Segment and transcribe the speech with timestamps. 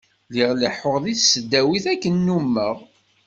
[0.29, 2.77] Lliɣ leḥḥuɣ deg tesdawit akken nummeɣ.